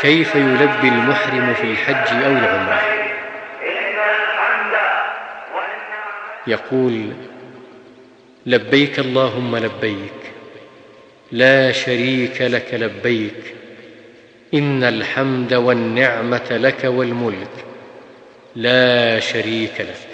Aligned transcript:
كيف 0.00 0.34
يلبي 0.34 0.88
المحرم 0.88 1.54
في 1.54 1.64
الحج 1.64 2.22
أو 2.24 2.30
العمرة؟ 2.30 2.82
يقول 6.46 7.12
لبيك 8.46 8.98
اللهم 8.98 9.56
لبيك 9.56 10.32
لا 11.32 11.72
شريك 11.72 12.42
لك 12.42 12.74
لبيك 12.74 13.54
إن 14.54 14.84
الحمد 14.84 15.54
والنعمة 15.54 16.48
لك 16.50 16.84
والملك 16.84 17.64
لا 18.56 19.20
شريك 19.20 19.80
لك. 19.80 20.11